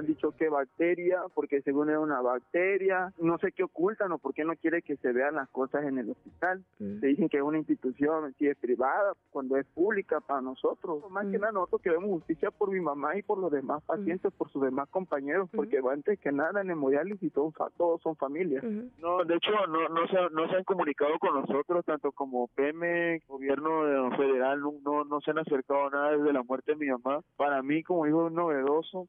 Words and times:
han 0.00 0.06
dicho 0.06 0.34
qué 0.36 0.48
bacteria, 0.48 1.22
porque 1.34 1.62
según 1.62 1.90
es 1.90 1.98
una 1.98 2.20
bacteria, 2.20 3.12
no 3.18 3.38
sé 3.38 3.52
qué 3.52 3.62
ocultan 3.62 4.12
o 4.12 4.18
por 4.18 4.34
qué 4.34 4.44
no 4.44 4.56
quiere 4.56 4.82
que 4.82 4.96
se 4.96 5.12
vean 5.12 5.36
las 5.36 5.48
cosas 5.50 5.84
en 5.84 5.98
el 5.98 6.10
hospital. 6.10 6.64
Se 6.78 7.06
dicen 7.06 7.28
que 7.28 7.36
es 7.36 7.42
una 7.42 7.58
institución, 7.58 8.34
si 8.38 8.48
es 8.48 8.56
privada, 8.56 9.12
cuando 9.30 9.56
es 9.56 9.66
pública 9.66 10.20
para 10.20 10.40
nosotros. 10.40 11.08
Más 11.10 11.26
que 11.26 11.38
nada 11.38 11.52
nosotros 11.52 11.82
queremos 11.82 12.10
justicia 12.10 12.50
por 12.50 12.70
mi 12.70 12.80
mamá 12.80 13.16
y 13.16 13.22
por 13.22 13.38
los 13.38 13.50
demás 13.50 13.82
pacientes, 13.84 14.32
por 14.32 14.50
sus 14.50 14.62
demás 14.62 14.88
compañeros, 14.88 15.48
porque 15.54 15.80
antes 15.90 16.18
que 16.18 16.32
nada 16.32 16.60
en 16.60 16.70
hemodiálisis 16.70 17.32
todos, 17.32 17.54
todos 17.76 18.00
son 18.02 18.16
familias. 18.16 18.64
No, 18.98 19.24
de 19.24 19.36
hecho 19.36 19.50
no, 19.68 19.88
no, 19.88 20.06
se, 20.08 20.34
no 20.34 20.48
se 20.48 20.56
han 20.56 20.64
comunicado 20.64 21.18
con 21.18 21.34
nosotros, 21.34 21.84
tanto 21.84 22.12
como 22.12 22.48
PM, 22.48 23.20
gobierno 23.28 24.10
federal, 24.16 24.60
no, 24.60 25.04
no 25.04 25.20
se 25.20 25.30
han 25.30 25.38
acercado 25.38 25.90
nada 25.90 26.12
desde 26.16 26.32
la 26.32 26.42
muerte 26.42 26.72
de 26.72 26.78
mi 26.78 26.86
mamá. 26.86 27.20
Para 27.36 27.62
mí 27.62 27.82
como 27.82 28.06
hijo 28.06 28.30
novedoso, 28.30 29.06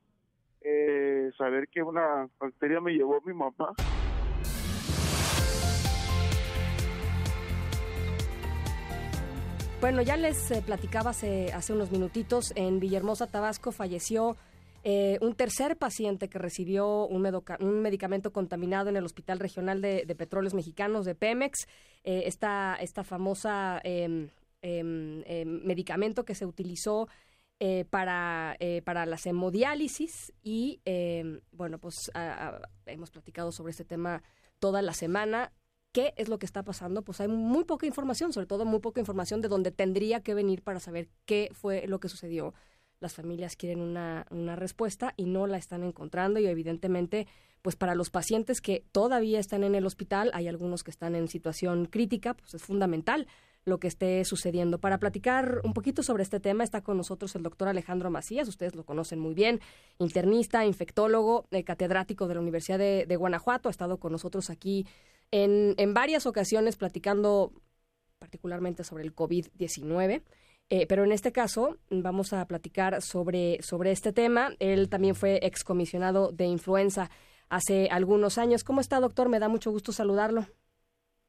eh, 0.62 1.32
saber 1.38 1.68
que 1.68 1.82
una 1.82 2.30
bacteria 2.40 2.80
me 2.80 2.94
llevó 2.94 3.22
mi 3.26 3.34
mamá. 3.34 3.74
Bueno, 9.82 10.04
ya 10.04 10.16
les 10.16 10.52
eh, 10.52 10.62
platicaba 10.64 11.10
hace, 11.10 11.52
hace 11.54 11.74
unos 11.74 11.92
minutitos, 11.92 12.54
en 12.56 12.80
Villahermosa, 12.80 13.26
Tabasco, 13.26 13.72
falleció 13.72 14.38
eh, 14.84 15.20
un 15.22 15.36
tercer 15.36 15.78
paciente 15.78 16.28
que 16.28 16.40
recibió 16.40 17.06
un, 17.06 17.24
un, 17.60 17.82
medicamento 17.82 18.34
contaminado 18.34 18.90
en 18.90 18.96
el 18.98 19.06
Hospital 19.06 19.40
Regional 19.40 19.80
de, 19.80 20.16
Petróleos 20.18 20.56
Mexicanos 20.56 21.06
de 21.06 21.14
Pemex. 21.14 21.68
Eh, 22.04 22.24
esta, 22.26 22.76
esta 22.80 23.04
famosa 23.04 23.80
em, 23.84 24.30
em, 24.64 25.24
em, 25.28 25.46
medicamento 25.66 26.26
que 26.26 26.34
se 26.34 26.48
utilizó 26.48 27.08
eh, 27.64 27.86
para, 27.88 28.56
eh, 28.60 28.82
para 28.82 29.06
las 29.06 29.24
hemodiálisis 29.28 30.34
y 30.42 30.82
eh, 30.84 31.42
bueno, 31.52 31.78
pues 31.78 32.12
hemos 32.88 33.12
platicado 33.12 33.52
sobre 33.52 33.70
este 33.70 33.86
tema 33.86 34.24
toda 34.58 34.82
la 34.82 34.96
semana. 34.96 35.54
¿Qué 35.92 36.16
es 36.18 36.28
lo 36.28 36.40
que 36.40 36.48
está 36.48 36.64
pasando? 36.64 37.04
Pues 37.04 37.22
hay 37.22 37.28
muy 37.28 37.66
poca 37.66 37.86
información, 37.86 38.34
sobre 38.34 38.48
todo 38.48 38.66
muy 38.66 38.80
poca 38.80 39.00
información 39.00 39.42
de 39.42 39.48
dónde 39.48 39.70
tendría 39.70 40.22
que 40.24 40.34
venir 40.34 40.64
para 40.64 40.80
saber 40.80 41.10
qué 41.26 41.52
fue 41.54 41.86
lo 41.86 42.00
que 42.00 42.10
sucedió. 42.10 42.56
Las 43.00 43.14
familias 43.14 43.56
quieren 43.56 43.80
una, 43.80 44.26
una 44.32 44.56
respuesta 44.56 45.14
y 45.16 45.26
no 45.26 45.46
la 45.46 45.58
están 45.58 45.84
encontrando 45.84 46.40
y 46.40 46.48
evidentemente 46.48 47.28
pues 47.62 47.76
para 47.76 47.94
los 47.94 48.10
pacientes 48.10 48.60
que 48.60 48.88
todavía 48.92 49.40
están 49.40 49.64
en 49.64 49.76
el 49.76 49.86
hospital, 49.86 50.32
hay 50.34 50.48
algunos 50.48 50.84
que 50.84 50.90
están 50.90 51.14
en 51.14 51.28
situación 51.28 51.86
crítica, 51.86 52.34
pues 52.34 52.56
es 52.56 52.64
fundamental 52.64 53.28
lo 53.66 53.80
que 53.80 53.88
esté 53.88 54.24
sucediendo. 54.26 54.80
Para 54.80 54.98
platicar 54.98 55.62
un 55.64 55.74
poquito 55.74 56.04
sobre 56.04 56.24
este 56.24 56.40
tema 56.40 56.64
está 56.64 56.82
con 56.82 56.98
nosotros 56.98 57.36
el 57.36 57.44
doctor 57.44 57.68
Alejandro 57.68 58.10
Macías, 58.10 58.48
ustedes 58.48 58.76
lo 58.76 58.84
conocen 58.84 59.20
muy 59.20 59.34
bien, 59.34 59.60
internista, 60.00 60.66
infectólogo, 60.66 61.46
eh, 61.52 61.64
catedrático 61.64 62.28
de 62.28 62.36
la 62.36 62.42
Universidad 62.42 62.80
de, 62.80 63.16
Guanajuato, 63.16 63.70
ha 63.70 63.72
estado 63.72 63.98
con 63.98 64.12
nosotros 64.12 64.50
aquí 64.50 64.88
en, 65.32 65.76
en 65.78 65.94
varias 65.94 66.26
ocasiones 66.26 66.76
platicando 66.76 67.54
particularmente 68.20 68.84
sobre 68.84 69.04
el 69.04 69.16
COVID-19. 69.16 70.22
Eh, 70.74 70.88
pero 70.88 71.04
en 71.04 71.12
este 71.12 71.34
caso 71.34 71.78
vamos 71.90 72.32
a 72.32 72.46
platicar 72.46 73.02
sobre, 73.02 73.62
sobre 73.62 73.92
este 73.92 74.14
tema. 74.14 74.52
Él 74.60 74.88
también 74.88 75.16
fue 75.16 75.40
excomisionado 75.44 76.32
de 76.32 76.46
influenza 76.46 77.10
hace 77.50 77.90
algunos 77.92 78.38
años. 78.38 78.64
¿Cómo 78.64 78.80
está, 78.80 79.02
doctor? 79.02 79.28
Me 79.28 79.40
da 79.40 79.50
mucho 79.50 79.70
gusto 79.70 79.92
saludarlo. 79.92 80.48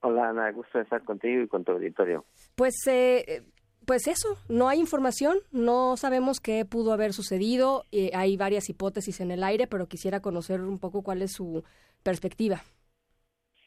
Hola 0.05 0.31
Ana, 0.31 0.50
gusto 0.50 0.81
estar 0.81 1.05
contigo 1.05 1.42
y 1.42 1.48
con 1.48 1.62
tu 1.62 1.70
auditorio. 1.72 2.25
Pues, 2.56 2.75
eh, 2.89 3.45
pues 3.86 4.08
eso, 4.08 4.36
no 4.48 4.69
hay 4.69 4.81
información, 4.81 5.39
no 5.53 5.97
sabemos 5.97 6.41
qué 6.41 6.64
pudo 6.64 6.92
haber 6.92 7.12
sucedido, 7.12 7.84
eh, 7.92 8.11
hay 8.12 8.36
varias 8.36 8.69
hipótesis 8.69 9.20
en 9.20 9.30
el 9.30 9.45
aire, 9.45 9.69
pero 9.69 9.86
quisiera 9.86 10.20
conocer 10.20 10.61
un 10.61 10.80
poco 10.80 11.03
cuál 11.03 11.23
es 11.23 11.33
su 11.33 11.62
perspectiva. 12.03 12.63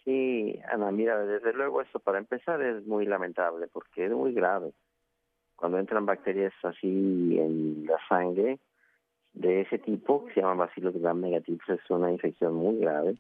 Sí, 0.04 0.60
Ana, 0.70 0.92
mira, 0.92 1.18
desde 1.26 1.54
luego 1.54 1.82
esto 1.82 2.00
para 2.00 2.18
empezar 2.18 2.62
es 2.62 2.86
muy 2.86 3.06
lamentable 3.06 3.68
porque 3.68 4.06
es 4.06 4.12
muy 4.12 4.34
grave. 4.34 4.74
Cuando 5.56 5.80
entran 5.80 6.06
bacterias 6.06 6.54
así 6.64 7.40
en 7.40 7.86
la 7.86 7.98
sangre 8.10 8.60
de 9.34 9.62
ese 9.62 9.80
tipo, 9.80 10.26
que 10.26 10.34
se 10.34 10.42
llama 10.42 10.66
bacillus 10.66 10.96
gram 10.96 11.22
negativos, 11.22 11.68
es 11.70 11.90
una 11.90 12.12
infección 12.12 12.56
muy 12.56 12.78
grave 12.78 13.16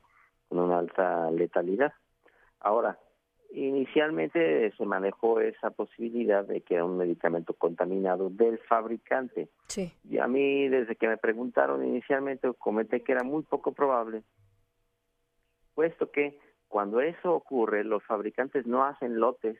con 0.49 0.59
una 0.59 0.79
alta 0.79 1.31
letalidad. 1.31 1.93
Ahora, 2.59 2.99
Inicialmente 3.57 4.73
se 4.75 4.85
manejó 4.85 5.39
esa 5.39 5.69
posibilidad 5.69 6.43
de 6.43 6.59
que 6.59 6.73
era 6.73 6.83
un 6.83 6.97
medicamento 6.97 7.53
contaminado 7.53 8.29
del 8.29 8.59
fabricante. 8.59 9.47
Sí. 9.67 9.93
Y 10.03 10.17
a 10.17 10.27
mí, 10.27 10.67
desde 10.67 10.97
que 10.97 11.07
me 11.07 11.15
preguntaron 11.15 11.85
inicialmente, 11.85 12.51
comenté 12.59 13.01
que 13.01 13.13
era 13.13 13.23
muy 13.23 13.43
poco 13.43 13.71
probable, 13.71 14.23
puesto 15.73 16.11
que 16.11 16.37
cuando 16.67 16.99
eso 16.99 17.33
ocurre, 17.33 17.85
los 17.85 18.03
fabricantes 18.03 18.67
no 18.67 18.83
hacen 18.83 19.21
lotes 19.21 19.57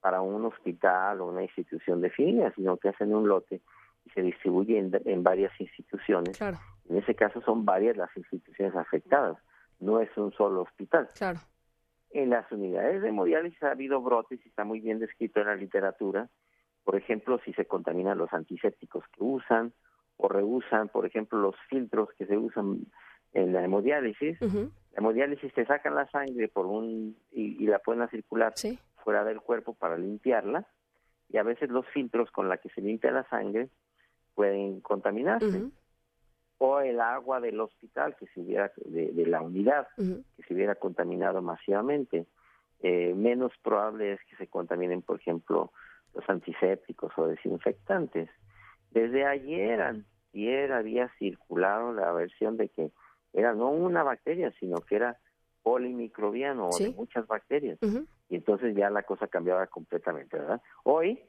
para 0.00 0.20
un 0.20 0.44
hospital 0.44 1.20
o 1.20 1.26
una 1.26 1.42
institución 1.42 2.00
definida, 2.00 2.52
sino 2.54 2.76
que 2.76 2.90
hacen 2.90 3.12
un 3.12 3.26
lote 3.26 3.62
y 4.04 4.10
se 4.10 4.22
distribuye 4.22 4.78
en, 4.78 5.22
varias 5.24 5.50
instituciones. 5.60 6.38
Claro. 6.38 6.58
En 6.88 6.98
ese 6.98 7.16
caso 7.16 7.40
son 7.40 7.64
varias 7.64 7.96
las 7.96 8.16
instituciones 8.16 8.76
afectadas, 8.76 9.38
no 9.80 9.98
es 9.98 10.16
un 10.16 10.30
solo 10.34 10.62
hospital. 10.62 11.08
Claro. 11.16 11.40
En 12.14 12.30
las 12.30 12.50
unidades 12.52 13.02
de 13.02 13.08
hemodiálisis 13.08 13.60
ha 13.64 13.72
habido 13.72 14.00
brotes 14.00 14.38
y 14.44 14.48
está 14.48 14.62
muy 14.62 14.78
bien 14.78 15.00
descrito 15.00 15.40
en 15.40 15.48
la 15.48 15.56
literatura. 15.56 16.30
Por 16.84 16.94
ejemplo, 16.94 17.40
si 17.44 17.52
se 17.54 17.66
contaminan 17.66 18.18
los 18.18 18.32
antisépticos 18.32 19.04
que 19.08 19.24
usan 19.24 19.72
o 20.16 20.28
reusan, 20.28 20.88
por 20.90 21.06
ejemplo, 21.06 21.40
los 21.40 21.56
filtros 21.68 22.10
que 22.16 22.24
se 22.26 22.38
usan 22.38 22.86
en 23.32 23.52
la 23.52 23.64
hemodiálisis. 23.64 24.40
La 24.40 24.70
hemodiálisis 24.96 25.52
te 25.54 25.66
sacan 25.66 25.96
la 25.96 26.08
sangre 26.08 26.46
por 26.46 26.66
un 26.66 27.16
y, 27.32 27.66
la 27.66 27.80
pueden 27.80 28.08
circular 28.08 28.54
fuera 29.02 29.24
del 29.24 29.40
cuerpo 29.40 29.74
para 29.74 29.98
limpiarla 29.98 30.68
y 31.28 31.38
a 31.38 31.42
veces 31.42 31.68
los 31.68 31.84
filtros 31.88 32.30
con 32.30 32.48
la 32.48 32.58
que 32.58 32.68
se 32.68 32.80
limpia 32.80 33.10
la 33.10 33.28
sangre 33.28 33.70
pueden 34.36 34.80
contaminarse. 34.82 35.64
O 36.58 36.78
el 36.78 37.00
agua 37.00 37.40
del 37.40 37.58
hospital 37.58 38.14
que 38.14 38.28
se 38.28 38.40
hubiera 38.40 38.70
de, 38.76 39.26
la 39.26 39.42
unidad 39.42 39.88
se 40.46 40.54
hubiera 40.54 40.74
contaminado 40.74 41.42
masivamente. 41.42 42.26
Eh, 42.80 43.14
menos 43.14 43.52
probable 43.62 44.12
es 44.12 44.20
que 44.28 44.36
se 44.36 44.46
contaminen 44.46 45.02
por 45.02 45.20
ejemplo 45.20 45.72
los 46.14 46.28
antisépticos 46.28 47.12
o 47.16 47.26
desinfectantes. 47.26 48.28
Desde 48.90 49.24
ayer 49.26 49.80
ayer 49.80 50.72
había 50.72 51.08
circulado 51.18 51.92
la 51.92 52.12
versión 52.12 52.56
de 52.56 52.68
que 52.68 52.90
era 53.32 53.54
no 53.54 53.70
una 53.70 54.02
bacteria 54.02 54.52
sino 54.60 54.78
que 54.78 54.96
era 54.96 55.18
polimicrobiano 55.62 56.68
o 56.68 56.78
de 56.78 56.90
muchas 56.90 57.26
bacterias. 57.26 57.78
Y 58.28 58.36
entonces 58.36 58.74
ya 58.76 58.90
la 58.90 59.02
cosa 59.02 59.28
cambiaba 59.28 59.66
completamente 59.66 60.38
verdad 60.38 60.60
hoy 60.82 61.22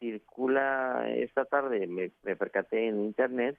circula 0.00 1.08
esta 1.08 1.44
tarde 1.44 1.86
me 1.86 2.36
percaté 2.36 2.88
en 2.88 3.04
internet 3.04 3.58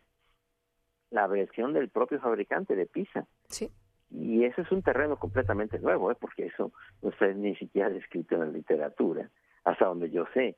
la 1.09 1.27
versión 1.27 1.73
del 1.73 1.89
propio 1.89 2.19
fabricante 2.19 2.75
de 2.75 2.85
pizza. 2.85 3.27
Sí. 3.49 3.71
Y 4.09 4.45
eso 4.45 4.61
es 4.61 4.71
un 4.71 4.81
terreno 4.81 5.17
completamente 5.17 5.79
nuevo, 5.79 6.11
¿eh? 6.11 6.15
porque 6.19 6.45
eso 6.45 6.71
no 7.01 7.09
está 7.09 7.27
ni 7.27 7.55
siquiera 7.55 7.89
descrito 7.89 8.35
en 8.35 8.41
la 8.41 8.47
literatura, 8.47 9.29
hasta 9.63 9.85
donde 9.85 10.09
yo 10.09 10.25
sé 10.33 10.55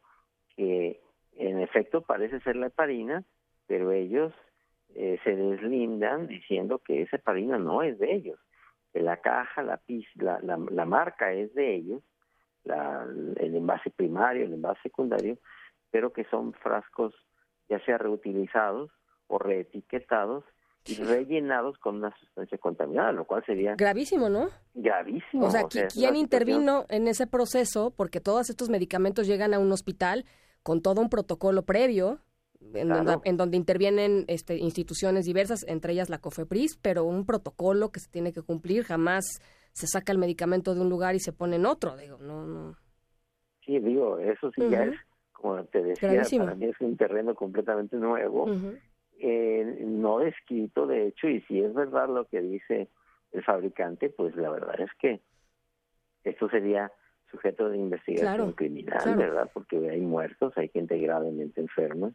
que 0.56 1.02
en 1.34 1.60
efecto 1.60 2.02
parece 2.02 2.40
ser 2.42 2.56
la 2.56 2.68
heparina, 2.68 3.24
pero 3.66 3.92
ellos 3.92 4.34
eh, 4.96 5.20
se 5.24 5.36
deslindan 5.36 6.28
diciendo 6.28 6.80
que 6.80 7.02
esa 7.02 7.16
heparina 7.16 7.58
no 7.58 7.82
es 7.82 7.98
de 7.98 8.14
ellos, 8.14 8.40
que 8.94 9.02
la 9.02 9.18
caja, 9.18 9.64
la, 9.64 9.82
la, 10.16 10.40
la, 10.42 10.58
la 10.70 10.86
marca 10.86 11.32
es 11.32 11.54
de 11.54 11.76
ellos, 11.76 12.04
la, 12.64 13.08
el 13.38 13.56
envase 13.56 13.90
primario, 13.90 14.46
el 14.46 14.54
envase 14.54 14.82
secundario, 14.84 15.38
pero 15.92 16.14
que 16.14 16.26
son 16.26 16.54
frascos 16.54 17.16
ya 17.70 17.80
sea 17.86 17.98
reutilizados 17.98 18.92
o 19.28 19.38
reetiquetados 19.38 20.44
y 20.86 20.96
rellenados 20.96 21.78
con 21.78 21.98
una 21.98 22.16
sustancia 22.20 22.58
contaminada, 22.58 23.12
lo 23.12 23.26
cual 23.26 23.44
sería 23.46 23.76
gravísimo, 23.76 24.30
¿no? 24.30 24.50
Gravísimo. 24.74 25.46
O 25.46 25.52
sea, 25.52 25.64
¿quién 25.94 26.16
intervino 26.16 26.86
en 26.90 27.08
ese 27.08 27.28
proceso? 27.28 27.94
Porque 27.96 28.20
todos 28.20 28.50
estos 28.50 28.70
medicamentos 28.70 29.28
llegan 29.28 29.54
a 29.54 29.60
un 29.60 29.72
hospital 29.72 30.26
con 30.64 30.82
todo 30.82 31.02
un 31.02 31.10
protocolo 31.10 31.64
previo, 31.64 32.20
en, 32.74 33.38
donde, 33.38 33.58
intervienen 33.58 34.26
este, 34.28 34.58
instituciones 34.58 35.26
diversas, 35.26 35.66
entre 35.68 35.94
ellas 35.94 36.10
la 36.10 36.20
COFEPRIS, 36.20 36.78
pero 36.82 37.06
un 37.06 37.26
protocolo 37.26 37.90
que 37.90 38.00
se 38.00 38.10
tiene 38.10 38.34
que 38.34 38.42
cumplir, 38.42 38.84
jamás 38.84 39.26
se 39.72 39.88
saca 39.88 40.12
el 40.12 40.18
medicamento 40.18 40.76
de 40.76 40.82
un 40.82 40.90
lugar 40.90 41.16
y 41.16 41.20
se 41.20 41.32
pone 41.32 41.56
en 41.56 41.66
otro, 41.66 41.96
digo, 41.96 42.18
no, 42.18 42.46
no. 42.46 42.76
Sí, 43.66 43.80
digo, 43.80 44.20
eso 44.20 44.52
sí 44.56 44.64
ya 44.70 44.84
es, 44.84 44.96
como 45.32 45.64
te 45.66 45.82
decía, 45.82 46.22
para 46.38 46.56
mí 46.56 46.66
es 46.66 46.80
un 46.82 46.98
terreno 46.98 47.34
completamente 47.34 47.96
nuevo 47.96 48.48
eh, 49.20 49.78
no 49.82 50.20
descrito, 50.20 50.88
de 50.88 51.08
hecho, 51.08 51.28
y 51.28 51.42
si 51.42 51.62
es 51.62 51.74
verdad 51.74 52.10
lo 52.10 52.26
que 52.26 52.42
dice 52.42 52.88
el 53.32 53.44
fabricante, 53.44 54.10
pues 54.10 54.36
la 54.36 54.50
verdad 54.50 54.80
es 54.80 54.92
que 55.00 55.22
esto 56.24 56.50
sería 56.50 56.92
sujeto 57.32 57.70
de 57.70 57.78
investigación 57.78 58.54
criminal, 58.54 59.16
¿verdad? 59.16 59.50
Porque 59.54 59.78
hay 59.90 60.02
muertos, 60.02 60.58
hay 60.58 60.70
gente 60.70 60.98
gravemente 60.98 61.62
enferma 61.62 62.12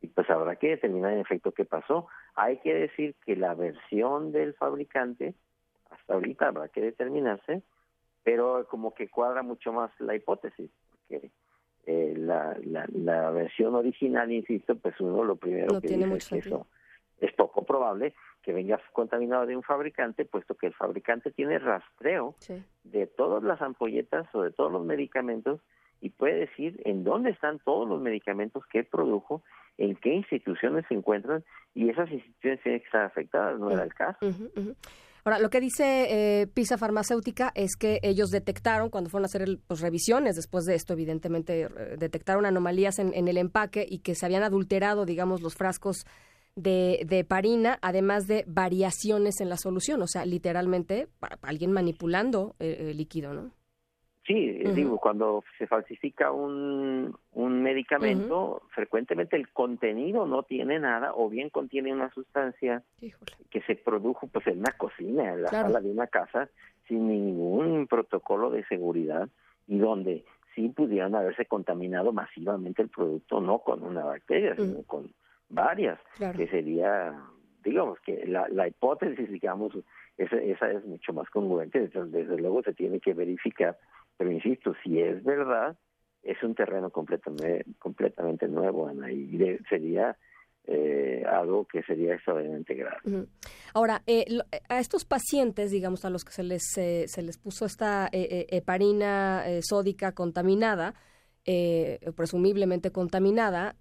y 0.00 0.06
pues 0.08 0.30
habrá 0.30 0.56
que 0.56 0.70
determinar 0.70 1.12
en 1.12 1.18
efecto 1.18 1.52
qué 1.52 1.64
pasó. 1.64 2.06
Hay 2.34 2.58
que 2.58 2.72
decir 2.74 3.14
que 3.24 3.36
la 3.36 3.54
versión 3.54 4.32
del 4.32 4.54
fabricante, 4.54 5.34
hasta 5.90 6.14
ahorita 6.14 6.48
habrá 6.48 6.68
que 6.68 6.80
determinarse, 6.80 7.62
pero 8.22 8.66
como 8.68 8.94
que 8.94 9.08
cuadra 9.08 9.42
mucho 9.42 9.72
más 9.72 9.90
la 9.98 10.14
hipótesis, 10.14 10.70
porque 10.90 11.30
eh, 11.84 12.14
la, 12.16 12.56
la, 12.64 13.30
versión 13.30 13.74
original, 13.74 14.30
insisto, 14.30 14.76
pues 14.76 14.98
uno 15.00 15.24
lo 15.24 15.36
primero 15.36 15.80
que 15.80 15.88
dice 15.88 16.14
es 16.14 16.28
que 16.28 16.38
eso 16.38 16.66
es 17.20 17.32
poco 17.34 17.64
probable 17.64 18.14
que 18.42 18.52
venga 18.52 18.80
contaminado 18.92 19.46
de 19.46 19.56
un 19.56 19.62
fabricante, 19.62 20.24
puesto 20.24 20.54
que 20.56 20.66
el 20.66 20.74
fabricante 20.74 21.30
tiene 21.30 21.58
rastreo 21.58 22.34
de 22.84 23.06
todas 23.06 23.42
las 23.42 23.62
ampolletas 23.62 24.26
o 24.34 24.42
de 24.42 24.50
todos 24.50 24.72
los 24.72 24.84
medicamentos 24.84 25.60
y 26.00 26.10
puede 26.10 26.34
decir 26.34 26.80
en 26.84 27.04
dónde 27.04 27.30
están 27.30 27.60
todos 27.60 27.88
los 27.88 28.00
medicamentos 28.00 28.66
que 28.66 28.82
produjo, 28.82 29.42
en 29.78 29.94
qué 29.94 30.12
instituciones 30.12 30.84
se 30.88 30.94
encuentran 30.94 31.44
y 31.74 31.88
esas 31.88 32.10
instituciones 32.10 32.60
tienen 32.62 32.80
que 32.80 32.86
estar 32.86 33.04
afectadas, 33.04 33.58
no 33.60 33.70
era 33.70 33.84
el 33.84 33.94
caso. 33.94 34.18
Ahora, 35.24 35.38
lo 35.38 35.50
que 35.50 35.60
dice 35.60 36.40
eh, 36.40 36.46
PISA 36.48 36.78
Farmacéutica 36.78 37.52
es 37.54 37.76
que 37.76 38.00
ellos 38.02 38.30
detectaron, 38.30 38.90
cuando 38.90 39.08
fueron 39.08 39.24
a 39.24 39.26
hacer 39.26 39.46
pues, 39.68 39.80
revisiones, 39.80 40.34
después 40.34 40.64
de 40.64 40.74
esto, 40.74 40.94
evidentemente, 40.94 41.62
eh, 41.62 41.68
detectaron 41.96 42.44
anomalías 42.44 42.98
en, 42.98 43.14
en, 43.14 43.28
el 43.28 43.36
empaque 43.36 43.86
y 43.88 44.00
que 44.00 44.16
se 44.16 44.26
habían 44.26 44.42
adulterado, 44.42 45.04
digamos, 45.04 45.40
los 45.40 45.54
frascos 45.54 46.06
de, 46.56 47.04
de 47.06 47.24
parina, 47.24 47.78
además 47.82 48.26
de 48.26 48.44
variaciones 48.46 49.40
en 49.40 49.48
la 49.48 49.56
solución, 49.56 50.02
o 50.02 50.06
sea, 50.06 50.26
literalmente 50.26 51.06
alguien 51.42 51.72
manipulando 51.72 52.54
el, 52.58 52.96
líquido, 52.96 53.32
¿no? 53.32 53.52
Sí, 54.26 54.52
digo, 54.74 54.98
cuando 54.98 55.42
se 55.58 55.66
falsifica 55.66 56.30
un, 56.30 57.16
un 57.32 57.62
medicamento, 57.82 58.62
frecuentemente 58.70 59.36
el 59.36 59.48
contenido 59.48 60.26
no 60.26 60.42
tiene 60.42 60.78
nada 60.78 61.12
o 61.14 61.28
bien 61.28 61.50
contiene 61.50 61.92
una 61.92 62.10
sustancia 62.10 62.82
que 63.50 63.60
se 63.62 63.76
produjo 63.76 64.26
pues 64.28 64.46
en 64.46 64.60
una 64.60 64.72
cocina, 64.72 65.32
en 65.32 65.42
la 65.42 65.48
sala 65.48 65.80
de 65.80 65.90
una 65.90 66.06
casa, 66.06 66.48
sin 66.86 67.08
ningún 67.08 67.86
protocolo 67.86 68.50
de 68.50 68.64
seguridad 68.66 69.28
y 69.66 69.78
donde 69.78 70.24
sí 70.54 70.68
pudieran 70.68 71.14
haberse 71.14 71.46
contaminado 71.46 72.12
masivamente 72.12 72.82
el 72.82 72.88
producto, 72.88 73.40
no 73.40 73.58
con 73.60 73.82
una 73.82 74.04
bacteria, 74.04 74.54
sino 74.56 74.82
con 74.82 75.10
varias, 75.48 75.98
que 76.36 76.46
sería, 76.48 77.18
digamos, 77.64 77.98
que 78.00 78.26
la, 78.26 78.48
la 78.48 78.68
hipótesis, 78.68 79.30
digamos, 79.30 79.72
esa, 80.18 80.36
esa 80.36 80.70
es 80.70 80.84
mucho 80.84 81.12
más 81.12 81.28
congruente, 81.30 81.88
desde, 81.88 82.36
luego 82.36 82.62
se 82.62 82.74
tiene 82.74 83.00
que 83.00 83.14
verificar, 83.14 83.78
pero 84.16 84.30
insisto, 84.30 84.74
si 84.82 85.00
es 85.00 85.22
verdad, 85.24 85.76
es 86.22 86.42
un 86.42 86.54
terreno 86.54 86.90
completamente, 86.90 87.64
completamente 87.78 88.48
nuevo, 88.48 88.86
Ana, 88.86 89.10
y 89.10 89.38
sería 89.68 90.16
eh, 90.64 91.24
algo 91.28 91.66
que 91.66 91.82
sería 91.82 92.14
extraordinariamente 92.14 92.74
grave. 92.74 93.26
Ahora, 93.74 94.02
eh, 94.06 94.24
a 94.68 94.78
estos 94.78 95.04
pacientes, 95.04 95.70
digamos, 95.70 96.04
a 96.04 96.10
los 96.10 96.24
que 96.24 96.32
se 96.32 96.42
les, 96.42 96.62
eh, 96.76 97.04
se 97.08 97.22
les 97.22 97.38
puso 97.38 97.64
esta 97.66 98.08
heparina 98.12 99.44
sódica 99.62 100.12
contaminada, 100.12 100.94
presumiblemente 102.14 102.92
contaminada, 102.92 103.74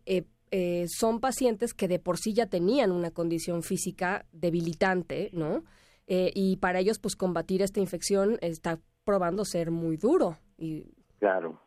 eh, 0.53 0.85
son 0.89 1.21
pacientes 1.21 1.73
que 1.73 1.88
de 1.88 1.97
por 1.97 2.17
sí 2.17 2.33
ya 2.33 2.45
tenían 2.45 2.91
una 2.91 3.11
condición 3.11 3.63
física 3.63 4.25
debilitante, 4.33 5.29
¿no? 5.31 5.63
Eh, 6.07 6.29
y 6.35 6.57
para 6.57 6.79
ellos, 6.79 6.99
pues 6.99 7.15
combatir 7.15 7.61
esta 7.61 7.79
infección 7.79 8.38
está 8.41 8.79
probando 9.05 9.45
ser 9.45 9.71
muy 9.71 9.95
duro. 9.95 10.38
Y... 10.57 10.83
Claro. 11.21 11.59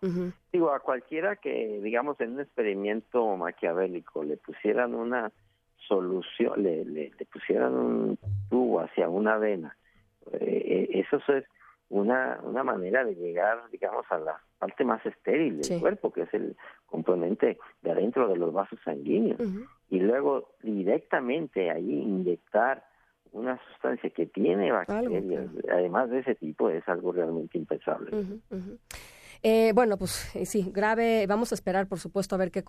Digo, 0.53 0.73
a 0.73 0.81
cualquiera 0.81 1.37
que, 1.37 1.81
digamos, 1.81 2.21
en 2.21 2.33
un 2.33 2.41
experimento 2.41 3.37
maquiavélico 3.37 4.25
le 4.25 4.37
pusieran 4.37 4.97
una 4.97 5.31
solución, 5.87 6.61
le, 6.61 6.85
le, 6.85 7.13
pusieran 7.33 7.73
un 7.73 8.19
tubo 8.51 8.81
hacia 8.81 9.09
una 9.09 9.39
vena, 9.39 9.77
eh, 10.33 10.89
eso 10.91 11.19
es 11.33 11.45
una, 11.89 12.41
una 12.43 12.65
manera 12.65 13.05
de 13.05 13.15
llegar, 13.15 13.71
digamos, 13.71 14.05
a 14.11 14.19
la 14.19 14.41
parte 14.59 14.85
más 14.85 15.07
estéril 15.07 15.61
del 15.61 15.79
cuerpo, 15.79 16.13
que 16.13 16.23
es 16.23 16.35
el 16.35 16.57
componente 16.87 17.57
de 17.83 17.93
adentro 17.93 18.27
de 18.27 18.37
los 18.37 18.53
vasos 18.53 18.81
sanguíneos. 18.85 19.39
Y 19.89 20.01
luego 20.01 20.57
directamente 20.65 21.71
ahí 21.71 21.93
inyectar 21.93 22.85
una 23.31 23.61
sustancia 23.69 24.11
que 24.11 24.27
tiene 24.27 24.73
bacterias, 24.73 25.49
además 25.71 26.11
de 26.11 26.19
ese 26.19 26.35
tipo, 26.35 26.71
es 26.71 26.89
algo 26.89 27.13
realmente 27.13 27.57
impensable. 27.57 28.11
Eh, 29.47 29.73
bueno, 29.75 29.99
pues 29.99 30.35
eh, 30.35 30.47
sí, 30.47 30.71
grave. 30.73 31.27
Vamos 31.27 31.53
a 31.53 31.55
esperar, 31.55 31.87
por 31.87 32.01
supuesto, 32.01 32.35
a 32.35 32.39
ver 32.39 32.51
qué, 32.51 32.65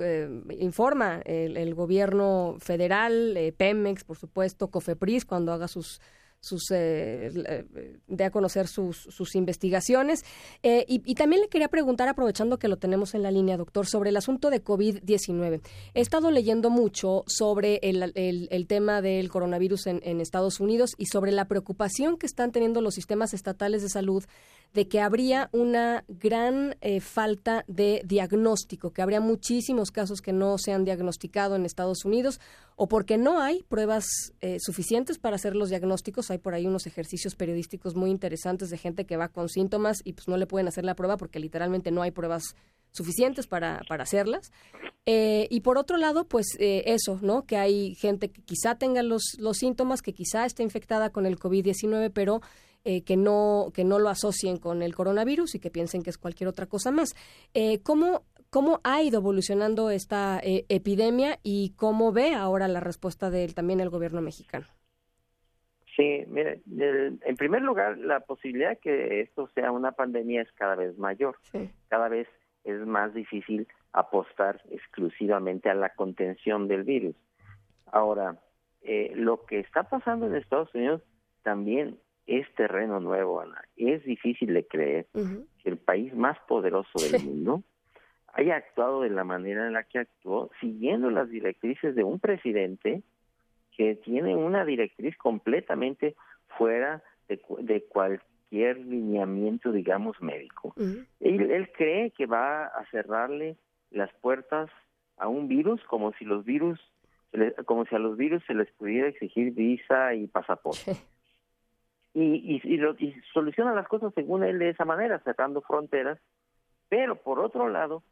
eh, 0.00 0.42
informa 0.58 1.22
el, 1.24 1.56
el, 1.56 1.74
gobierno 1.76 2.56
federal, 2.58 3.38
Pemex, 3.56 4.02
por 4.02 4.16
supuesto, 4.16 4.72
Cofepris, 4.72 5.24
cuando 5.24 5.52
haga 5.52 5.68
sus 5.68 6.00
sus 6.42 6.72
eh, 6.72 7.30
eh, 7.32 7.98
de 8.08 8.24
a 8.24 8.30
conocer 8.30 8.66
sus, 8.66 9.34
investigaciones. 9.34 10.24
Eh, 10.62 10.84
y, 10.88 11.14
también 11.14 11.40
le 11.40 11.48
quería 11.48 11.68
preguntar, 11.68 12.08
aprovechando 12.08 12.58
que 12.58 12.66
lo 12.66 12.78
tenemos 12.78 13.14
en 13.14 13.22
la 13.22 13.30
línea, 13.30 13.56
doctor, 13.56 13.86
sobre 13.86 14.10
el 14.10 14.16
asunto 14.16 14.50
de 14.50 14.62
COVID-19. 14.62 15.60
He 15.94 16.00
estado 16.00 16.32
leyendo 16.32 16.68
mucho 16.68 17.22
sobre 17.28 17.78
el, 17.82 18.66
tema 18.66 19.00
del 19.00 19.30
coronavirus 19.30 19.86
en 19.86 20.20
Estados 20.20 20.58
Unidos 20.58 20.94
y 20.98 21.06
sobre 21.06 21.30
la 21.30 21.46
preocupación 21.46 22.16
que 22.16 22.26
están 22.26 22.50
teniendo 22.50 22.80
los 22.80 22.94
sistemas 22.94 23.34
estatales 23.34 23.82
de 23.82 23.88
salud 23.88 24.24
de 24.72 24.88
que 24.88 25.00
habría 25.00 25.50
una 25.52 26.04
gran 26.08 26.76
eh, 26.80 27.00
falta 27.00 27.64
de 27.68 28.02
diagnóstico, 28.06 28.90
que 28.92 29.02
habría 29.02 29.20
muchísimos 29.20 29.90
casos 29.90 30.22
que 30.22 30.32
no 30.32 30.56
se 30.56 30.72
han 30.72 30.84
diagnosticado 30.84 31.56
en 31.56 31.66
Estados 31.66 32.04
Unidos 32.04 32.40
o 32.76 32.88
porque 32.88 33.18
no 33.18 33.40
hay 33.40 33.62
pruebas 33.64 34.06
eh, 34.40 34.56
suficientes 34.60 35.18
para 35.18 35.36
hacer 35.36 35.54
los 35.54 35.68
diagnósticos. 35.68 36.30
Hay 36.30 36.38
por 36.38 36.54
ahí 36.54 36.66
unos 36.66 36.86
ejercicios 36.86 37.34
periodísticos 37.34 37.94
muy 37.96 38.10
interesantes 38.10 38.70
de 38.70 38.78
gente 38.78 39.04
que 39.04 39.18
va 39.18 39.28
con 39.28 39.50
síntomas 39.50 40.00
y 40.04 40.14
pues 40.14 40.26
no 40.26 40.38
le 40.38 40.46
pueden 40.46 40.68
hacer 40.68 40.84
la 40.84 40.94
prueba 40.94 41.18
porque 41.18 41.38
literalmente 41.38 41.90
no 41.90 42.00
hay 42.00 42.10
pruebas 42.10 42.56
suficientes 42.92 43.46
para, 43.46 43.82
para 43.88 44.04
hacerlas. 44.04 44.52
Eh, 45.04 45.48
y 45.50 45.60
por 45.60 45.76
otro 45.76 45.98
lado, 45.98 46.24
pues 46.24 46.46
eso, 46.58 47.18
¿no? 47.20 47.44
Que 47.44 47.56
hay 47.56 47.94
gente 47.94 48.30
que 48.30 48.42
quizá 48.42 48.76
tenga 48.76 49.02
los, 49.02 49.34
los 49.38 49.58
síntomas, 49.58 50.00
que 50.00 50.14
quizá 50.14 50.46
esté 50.46 50.62
infectada 50.62 51.10
con 51.10 51.26
el 51.26 51.38
COVID-19, 51.38 52.10
pero 52.12 52.40
eh, 52.84 53.04
que, 53.04 53.16
no, 53.16 53.70
que 53.72 53.84
no 53.84 54.00
lo 54.00 54.08
asocien 54.08 54.58
con 54.58 54.82
el 54.82 54.94
coronavirus 54.96 55.54
y 55.54 55.60
que 55.60 55.70
piensen 55.70 56.02
que 56.02 56.10
es 56.10 56.18
cualquier 56.18 56.48
otra 56.48 56.66
cosa 56.66 56.90
más. 56.90 57.14
Eh, 57.54 57.80
¿cómo, 57.84 58.22
¿Cómo 58.50 58.80
ha 58.82 59.00
ido 59.02 59.20
evolucionando 59.20 59.90
esta 59.90 60.40
eh, 60.42 60.64
epidemia 60.68 61.38
y 61.44 61.74
cómo 61.76 62.12
ve 62.12 62.34
ahora 62.34 62.66
la 62.66 62.80
respuesta 62.80 63.30
de 63.30 63.46
también 63.48 63.78
el 63.78 63.88
gobierno 63.88 64.20
mexicano? 64.20 64.66
Sí, 65.94 66.24
mire, 66.26 66.60
en 66.66 67.36
primer 67.36 67.62
lugar, 67.62 67.98
la 67.98 68.18
posibilidad 68.20 68.70
de 68.70 68.76
que 68.78 69.20
esto 69.20 69.48
sea 69.54 69.70
una 69.70 69.92
pandemia 69.92 70.42
es 70.42 70.50
cada 70.52 70.74
vez 70.74 70.98
mayor. 70.98 71.36
Cada 71.88 72.08
vez 72.08 72.26
es 72.64 72.84
más 72.84 73.14
difícil 73.14 73.68
apostar 73.92 74.60
exclusivamente 74.70 75.70
a 75.70 75.74
la 75.74 75.90
contención 75.90 76.66
del 76.66 76.82
virus. 76.82 77.14
Ahora, 77.92 78.38
lo 79.14 79.44
que 79.44 79.60
está 79.60 79.84
pasando 79.84 80.26
en 80.26 80.34
Estados 80.34 80.74
Unidos 80.74 81.02
también 81.42 81.98
es 82.26 82.46
terreno 82.54 83.00
nuevo, 83.00 83.40
Ana. 83.40 83.62
Es 83.76 84.04
difícil 84.04 84.54
de 84.54 84.66
creer 84.66 85.06
que 85.12 85.68
el 85.68 85.76
país 85.76 86.14
más 86.14 86.38
poderoso 86.46 86.98
del 86.98 87.22
mundo 87.22 87.62
haya 88.34 88.56
actuado 88.56 89.02
de 89.02 89.10
la 89.10 89.24
manera 89.24 89.66
en 89.66 89.74
la 89.74 89.84
que 89.84 89.98
actuó, 89.98 90.50
siguiendo 90.60 91.10
las 91.10 91.28
directrices 91.28 91.94
de 91.94 92.04
un 92.04 92.18
presidente 92.18 93.02
que 93.76 93.96
tiene 93.96 94.36
una 94.36 94.64
directriz 94.64 95.16
completamente 95.16 96.14
fuera 96.56 97.02
de, 97.28 97.82
cualquier 97.88 98.78
lineamiento, 98.78 99.72
digamos, 99.72 100.20
médico. 100.20 100.74
él, 101.20 101.70
cree 101.76 102.10
que 102.10 102.26
va 102.26 102.66
a 102.66 102.84
cerrarle 102.90 103.56
las 103.90 104.12
puertas 104.14 104.70
a 105.16 105.28
un 105.28 105.48
virus 105.48 105.82
como 105.84 106.12
si 106.14 106.24
los 106.24 106.44
virus 106.44 106.80
como 107.64 107.86
si 107.86 107.94
a 107.94 107.98
los 107.98 108.18
virus 108.18 108.42
se 108.46 108.52
les 108.52 108.70
pudiera 108.72 109.08
exigir 109.08 109.54
visa 109.54 110.14
y 110.14 110.26
pasaporte 110.26 110.96
y, 112.14 112.60
y, 112.62 112.76
lo, 112.76 112.94
y 112.98 113.14
soluciona 113.32 113.74
las 113.74 113.88
cosas 113.88 114.12
según 114.14 114.44
él 114.44 114.58
de 114.58 114.70
esa 114.70 114.84
manera, 114.84 115.18
cerrando 115.20 115.62
fronteras, 115.62 116.18
pero 116.88 117.16
por 117.16 117.40
otro 117.40 117.68
lado, 117.68 118.02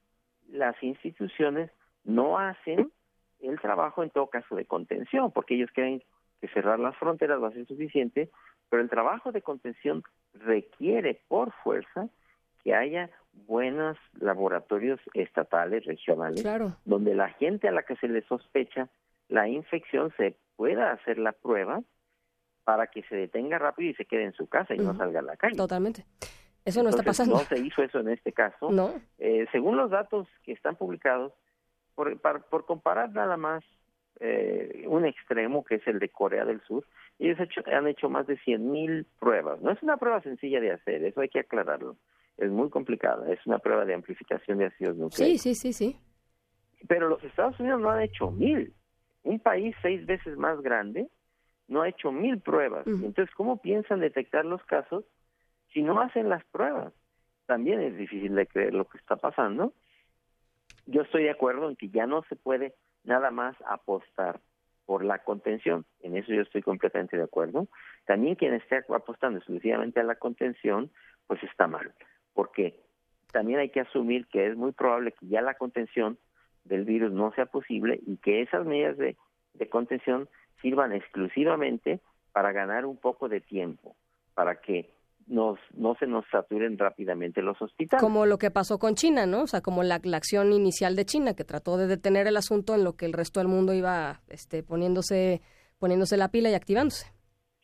las 0.49 0.81
instituciones 0.83 1.71
no 2.05 2.39
hacen 2.39 2.91
el 3.41 3.61
trabajo 3.61 4.03
en 4.03 4.11
todo 4.11 4.29
caso 4.29 4.57
de 4.57 4.65
contención, 4.65 5.33
porque 5.33 5.55
ellos 5.55 5.71
creen 5.73 6.03
que 6.41 6.49
cerrar 6.49 6.79
las 6.79 6.97
fronteras 6.97 7.43
va 7.43 7.49
a 7.49 7.53
ser 7.53 7.67
suficiente, 7.67 8.31
pero 8.69 8.83
el 8.83 8.89
trabajo 8.89 9.33
de 9.33 9.43
contención 9.43 10.03
requiere 10.33 11.21
por 11.29 11.53
fuerza 11.63 12.09
que 12.63 12.75
haya 12.75 13.11
buenos 13.47 13.97
laboratorios 14.19 15.01
estatales, 15.15 15.85
regionales, 15.85 16.45
donde 16.85 17.15
la 17.15 17.31
gente 17.31 17.69
a 17.69 17.73
la 17.73 17.83
que 17.83 17.97
se 17.97 18.09
le 18.09 18.23
sospecha 18.23 18.89
la 19.29 19.49
infección 19.49 20.13
se 20.17 20.37
pueda 20.57 20.93
hacer 20.93 21.19
la 21.19 21.33
prueba 21.33 21.83
para 22.65 22.89
que 22.89 23.03
se 23.05 23.17
detenga 23.17 23.59
rápido 23.59 23.91
y 23.91 23.95
se 23.95 24.05
quede 24.05 24.25
en 24.25 24.33
su 24.33 24.47
casa 24.47 24.75
y 24.75 24.79
no 24.79 24.97
salga 24.97 25.21
a 25.21 25.23
la 25.23 25.37
calle. 25.37 25.57
Totalmente. 25.57 26.05
Eso 26.65 26.83
no 26.83 26.91
está 26.91 27.03
pasando. 27.03 27.37
No 27.37 27.41
se 27.41 27.59
hizo 27.59 27.83
eso 27.83 28.01
en 28.01 28.11
este 28.11 28.33
caso. 28.33 28.71
No. 28.71 28.93
Eh, 29.19 29.47
según 29.51 29.77
los 29.77 29.91
datos 29.91 30.29
que 30.45 30.53
están 30.53 30.77
publicados, 30.77 31.33
por, 31.95 32.21
por 32.21 32.67
comparar 32.67 33.11
nada 33.13 33.37
más 33.37 33.65
eh, 34.23 34.85
un 34.87 35.07
extremo 35.07 35.65
que 35.65 35.77
es 35.77 35.87
el 35.87 35.99
de 35.99 36.11
Corea 36.11 36.45
del 36.45 36.61
Sur. 36.63 36.87
Ellos 37.19 37.39
han 37.67 37.87
hecho 37.87 38.09
más 38.11 38.27
de 38.27 38.39
100.000 38.39 39.07
pruebas. 39.19 39.61
No 39.63 39.71
es 39.71 39.83
una 39.83 39.97
prueba 39.97 40.21
sencilla 40.23 40.61
de 40.61 40.73
hacer, 40.73 41.05
eso 41.05 41.21
hay 41.21 41.29
que 41.29 41.41
aclararlo. 41.41 41.97
Es 42.37 42.51
muy 42.51 42.71
complicada, 42.71 43.31
es 43.33 43.45
una 43.47 43.59
prueba 43.59 43.85
de 43.85 43.95
amplificación 43.95 44.59
de 44.59 44.67
ácidos 44.67 44.97
nucleares. 44.97 45.41
Sí, 45.41 45.55
sí, 45.55 45.73
sí, 45.73 45.73
sí. 45.73 46.01
Pero 46.89 47.09
los 47.09 47.23
Estados 47.25 47.59
Unidos 47.61 47.81
no 47.81 47.91
han 47.91 48.03
hecho 48.03 48.31
mil. 48.31 48.75
Un 49.23 49.41
país 49.41 49.75
seis 49.83 50.05
veces 50.07 50.37
más 50.37 50.61
grande 50.63 51.09
no 51.71 51.83
ha 51.83 51.89
hecho 51.89 52.11
mil 52.11 52.41
pruebas. 52.41 52.87
Entonces, 52.87 53.31
¿cómo 53.37 53.63
piensan 53.63 54.01
detectar 54.01 54.45
los 54.45 54.63
casos 54.65 55.05
si 55.73 55.83
no 55.83 56.01
hacen 56.01 56.29
las 56.29 56.45
pruebas? 56.47 56.93
También 57.47 57.81
es 57.81 57.97
difícil 57.97 58.35
de 58.35 58.47
creer 58.47 58.75
lo 58.75 58.87
que 58.87 58.99
está 58.99 59.17
pasando. 59.17 59.73
Yo 60.87 61.03
estoy 61.03 61.25
de 61.25 61.31
acuerdo 61.31 61.69
en 61.69 61.77
que 61.77 61.89
ya 61.89 62.07
no 62.07 62.25
se 62.29 62.35
puede 62.35 62.75
nada 63.05 63.31
más 63.31 63.57
apostar 63.69 64.41
por 64.85 65.05
la 65.05 65.21
contención. 65.21 65.87
En 66.01 66.17
eso 66.17 66.33
yo 66.33 66.43
estoy 66.43 66.63
completamente 66.63 67.17
de 67.17 67.23
acuerdo. 67.23 67.69
También 68.05 68.35
quien 68.35 68.55
esté 68.55 68.83
apostando 68.89 69.39
exclusivamente 69.39 70.01
a 70.01 70.05
la 70.05 70.17
contención, 70.17 70.91
pues 71.29 71.41
está 71.45 71.69
mal, 71.69 71.95
porque 72.35 72.81
también 73.31 73.61
hay 73.61 73.69
que 73.69 73.81
asumir 73.81 74.27
que 74.27 74.49
es 74.49 74.57
muy 74.57 74.73
probable 74.73 75.13
que 75.13 75.29
ya 75.29 75.41
la 75.41 75.55
contención 75.55 76.19
del 76.65 76.85
virus 76.85 77.13
no 77.13 77.33
sea 77.35 77.47
posible 77.47 78.01
y 78.05 78.17
que 78.17 78.43
esas 78.43 78.67
medidas 78.67 78.99
de, 78.99 79.17
de 79.55 79.69
contención 79.69 80.29
sirvan 80.61 80.93
exclusivamente 80.93 82.01
para 82.33 82.53
ganar 82.53 82.87
un 82.87 82.97
poco 82.97 83.29
de 83.29 83.41
tiempo, 83.41 83.97
para 84.35 84.61
que 84.61 84.91
nos, 85.27 85.59
no 85.75 85.95
se 85.95 86.07
nos 86.07 86.25
saturen 86.31 86.77
rápidamente 86.77 87.41
los 87.41 87.61
hospitales. 87.63 88.03
Como 88.03 88.27
lo 88.27 88.39
que 88.39 88.51
pasó 88.51 88.79
con 88.79 88.95
China, 88.95 89.27
¿no? 89.27 89.43
O 89.43 89.47
sea, 89.47 89.61
como 89.61 89.83
la, 89.83 90.01
acción 90.15 90.53
inicial 90.53 90.97
de 90.97 91.05
China, 91.05 91.35
que 91.35 91.45
trató 91.45 91.77
de 91.77 91.87
detener 91.87 92.27
el 92.27 92.37
asunto 92.37 92.75
en 92.75 92.85
lo 92.85 92.97
que 92.97 93.07
el 93.07 93.13
resto 93.13 93.41
del 93.41 93.49
mundo 93.49 93.73
iba 93.73 94.21
este, 94.29 94.63
poniéndose, 94.63 95.41
poniéndose 95.79 96.17
la 96.17 96.29
pila 96.29 96.51
y 96.51 96.55
activándose. 96.55 97.13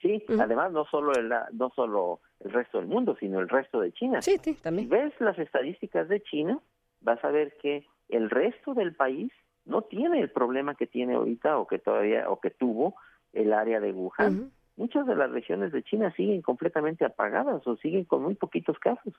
Sí, 0.01 0.23
además 0.39 0.73
no 0.73 0.85
solo, 0.85 1.13
el, 1.15 1.33
no 1.53 1.71
solo 1.75 2.21
el 2.41 2.53
resto 2.53 2.79
del 2.79 2.87
mundo, 2.87 3.17
sino 3.19 3.41
el 3.41 3.49
resto 3.49 3.81
de 3.81 3.93
China. 3.93 4.23
Sí, 4.23 4.37
sí, 4.41 4.55
también. 4.55 4.89
Si 4.89 4.95
ves 4.95 5.13
las 5.21 5.39
estadísticas 5.39 6.09
de 6.09 6.23
China, 6.23 6.61
vas 7.01 7.23
a 7.25 7.31
ver 7.31 7.57
que 7.61 7.85
el 8.09 8.31
resto 8.31 8.75
del 8.75 8.95
país 8.95 9.33
no 9.67 9.83
tiene 9.83 10.21
el 10.21 10.31
problema 10.31 10.75
que 10.75 10.87
tiene 10.87 11.15
ahorita 11.15 11.59
o 11.59 11.67
que 11.67 11.79
todavía 11.79 12.31
o 12.31 12.41
que 12.41 12.51
tuvo 12.51 12.97
el 13.33 13.53
área 13.53 13.81
de 13.81 13.93
Wuhan 13.93 14.51
muchas 14.77 15.07
de 15.07 15.17
las 15.17 15.31
regiones 15.31 15.73
de 15.73 15.83
China 15.83 16.13
siguen 16.17 16.43
completamente 16.43 17.05
apagadas 17.05 17.67
o 17.67 17.77
siguen 17.77 18.05
con 18.05 18.23
muy 18.23 18.35
poquitos 18.35 18.79
casos. 18.79 19.15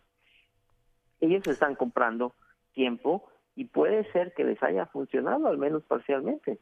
Ellos 1.19 1.47
están 1.47 1.75
comprando 1.75 2.35
tiempo 2.73 3.27
y 3.55 3.65
puede 3.65 4.09
ser 4.11 4.33
que 4.33 4.43
les 4.43 4.61
haya 4.61 4.85
funcionado, 4.85 5.47
al 5.47 5.57
menos 5.57 5.83
parcialmente. 5.83 6.57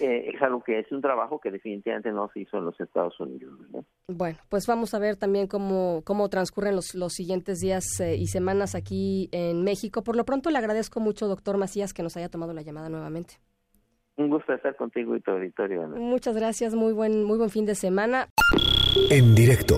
Eh, 0.00 0.30
es 0.34 0.42
algo 0.42 0.62
que 0.62 0.78
es 0.78 0.90
un 0.90 1.02
trabajo 1.02 1.38
que 1.38 1.50
definitivamente 1.50 2.10
no 2.10 2.30
se 2.32 2.40
hizo 2.40 2.56
en 2.56 2.64
los 2.64 2.80
Estados 2.80 3.18
Unidos. 3.20 3.52
Bueno, 4.08 4.38
pues 4.48 4.66
vamos 4.66 4.94
a 4.94 4.98
ver 4.98 5.16
también 5.16 5.46
cómo, 5.46 6.02
cómo 6.04 6.28
transcurren 6.28 6.74
los, 6.74 6.94
los 6.94 7.12
siguientes 7.12 7.58
días 7.58 7.84
eh, 8.00 8.16
y 8.16 8.26
semanas 8.26 8.74
aquí 8.74 9.28
en 9.32 9.62
México. 9.62 10.02
Por 10.02 10.16
lo 10.16 10.24
pronto 10.24 10.50
le 10.50 10.58
agradezco 10.58 11.00
mucho, 11.00 11.28
doctor 11.28 11.58
Macías, 11.58 11.92
que 11.92 12.02
nos 12.02 12.16
haya 12.16 12.30
tomado 12.30 12.54
la 12.54 12.62
llamada 12.62 12.88
nuevamente. 12.88 13.34
Un 14.16 14.30
gusto 14.30 14.52
estar 14.52 14.74
contigo 14.76 15.16
y 15.16 15.20
tu 15.20 15.30
auditorio. 15.30 15.86
Muchas 15.88 16.36
gracias, 16.36 16.74
muy 16.74 16.92
buen, 16.92 17.24
muy 17.24 17.38
buen 17.38 17.50
fin 17.50 17.66
de 17.66 17.74
semana. 17.74 18.28
En 19.10 19.34
directo 19.34 19.76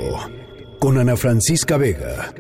con 0.79 0.99
Ana 0.99 1.17
Francisca 1.17 1.77
Vega. 1.77 2.33